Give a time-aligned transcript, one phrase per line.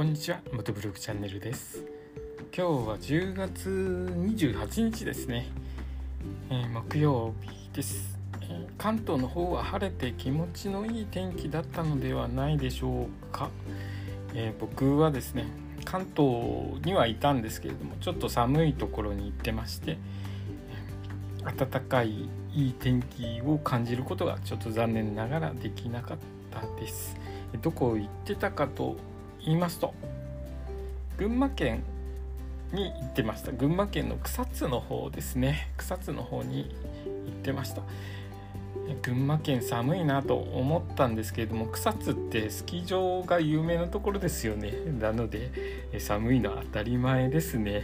[0.00, 1.84] こんにちは元ブログチャンネルです。
[2.56, 5.48] 今日は10月28日ですね、
[6.48, 13.50] えー、木曜日です、えー、関東の方は晴れて気持ちのいい天気だったのではないでしょうか、
[14.32, 15.44] えー、僕はですね
[15.84, 19.98] 関東にはいたんですけれどもちょっと寒いところに行ってまして
[21.44, 26.18] 暖かいいい天気を感じることがちょっと残念ながらできなかっ
[26.50, 27.18] たです。
[27.60, 28.96] どこ行ってたかと
[29.44, 29.94] 言いますと
[31.16, 31.82] 群馬県
[32.72, 33.52] に行ってました。
[33.52, 35.68] 群馬県の草津の方ですね。
[35.76, 36.74] 草津の方に
[37.26, 37.82] 行ってました。
[39.02, 44.72] 群馬県寒いなと思ったんですけれども草津ってスキー場が有名なところですよね。
[45.00, 45.50] なので
[45.98, 47.82] 寒いのは当たり前ですね。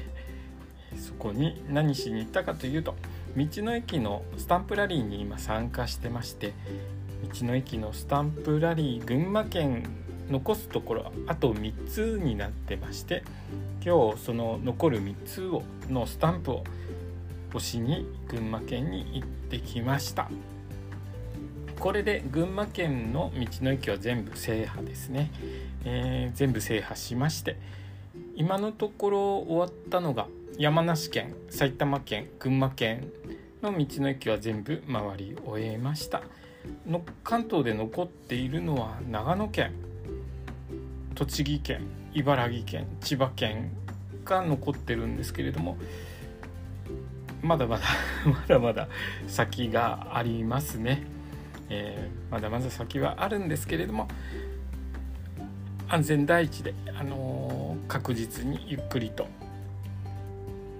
[0.96, 2.94] そこに何しに行ったかというと
[3.36, 6.54] 道の駅のスタンプラリーに今参加してまして
[7.34, 9.84] 道の駅のスタンプラリー群馬県
[10.30, 13.22] 残すところあと3つになってまして
[13.84, 16.64] 今日その残る3つをのスタンプを
[17.50, 20.28] 押しに群馬県に行ってきました。
[21.78, 25.30] これで群馬県の道の駅は全部制覇ですね、
[25.84, 27.58] えー、全部制覇しまして
[28.34, 30.26] 今のところ終わったのが
[30.58, 33.12] 山梨県埼玉県群馬県
[33.62, 36.22] の道の駅は全部回り終えました。
[36.86, 39.72] の関東で残っているのは長野県。
[41.16, 41.80] 栃木県
[42.12, 43.72] 茨城県千葉県
[44.26, 45.78] が残ってるんですけれども
[47.42, 47.84] まだまだ
[48.30, 48.88] まだまだ
[49.26, 51.04] 先がありますね、
[51.70, 54.08] えー、まだまだ先はあるんですけれども
[55.88, 59.26] 安全第一で、あのー、確実にゆっくりと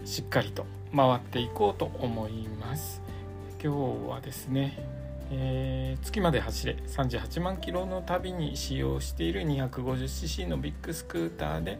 [0.04, 3.00] しっかりと回っていこうと思います。
[3.62, 3.72] 今
[4.04, 4.78] 日はですね
[5.30, 11.78] えー、月まで走れ38万キロの旅に使用している 250cc のビッグスクーターで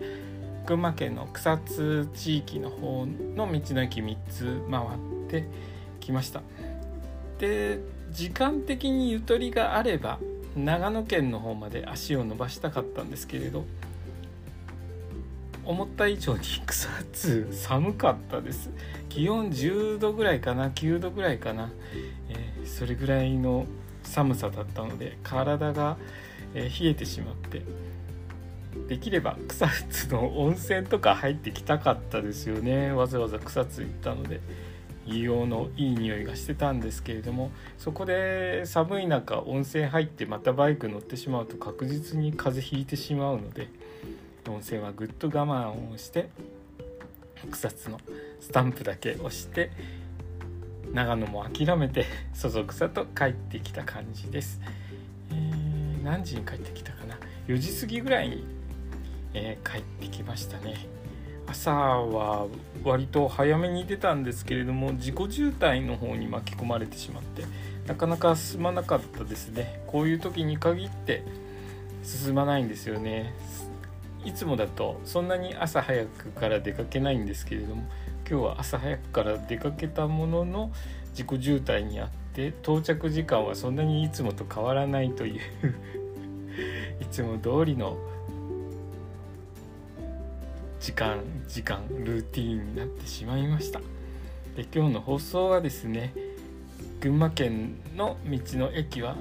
[0.67, 5.47] 群馬県の草津地域の方の道の駅3つ回って
[6.01, 6.43] きました。
[7.39, 10.19] で時間的にゆとりがあれば
[10.57, 13.65] 長野県の方まで足を伸ばしたかったんですけれど
[15.65, 18.71] 思った以上に草津寒かったです。
[19.09, 21.71] 気温10度ぐらいかな9度ぐらいかな、
[22.29, 22.37] えー、
[22.77, 23.65] それぐらいの
[24.03, 25.97] 寒さだったので体が、
[26.55, 27.63] え、冷えてしまって
[28.87, 32.93] できれば草津の温泉とか入ってきたかったですよね。
[32.93, 34.43] わざわざ草津行ったので
[35.07, 43.69] 硫黄のいい匂いがしてたんですけれどもそこで寒い中温泉入ってまたバイク乗ってしまうと確実に風邪ひいてしまうので
[44.47, 46.29] 温泉はぐっと我慢をして
[47.51, 47.99] 草津の
[48.41, 49.71] スタンプだけ押して
[50.97, 54.61] 長野も諦めて そそくさと帰ってきた感じです、
[55.31, 58.45] えー、何時に帰ってきたかな？4時過ぎぐらいに、
[59.35, 60.75] えー、帰ってきましたね。
[61.49, 62.47] 朝は
[62.83, 67.45] 割と早めに出たんですけれども自己渋滞の方に巻き込まれてしまって
[67.87, 69.81] なかなか進まなかったですね。
[69.87, 71.23] こういう時に限って
[72.03, 73.33] 進まないんですよね。
[74.27, 77.85] いつもだとそんなに朝早くから出かけないんですけれども
[78.29, 80.73] 今日は朝早くから出かけたものの
[81.11, 85.41] 自己渋滞にあって到着時間はそんなにいつもと変わらないという
[87.01, 87.97] いつも通りの
[90.81, 93.81] 時間時間ルーティンになってしまいました。
[94.57, 96.13] で今日の放送はですね
[97.01, 99.17] 群馬県の道の駅は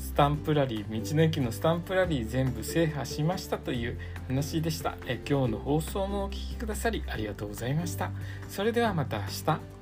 [0.00, 4.96] スタンプラリー道の駅のスタンプラリー全部制覇しましたという話でした。
[5.06, 8.10] え今日の放送もお聴きくださりありがとうございました。
[8.48, 9.79] それではまた明日。